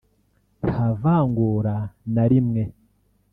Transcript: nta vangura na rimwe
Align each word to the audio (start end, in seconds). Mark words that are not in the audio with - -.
nta 0.67 0.85
vangura 1.01 1.75
na 2.13 2.23
rimwe 2.31 2.63